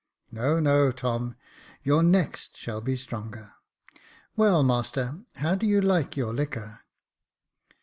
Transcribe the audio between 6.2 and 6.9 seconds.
liquor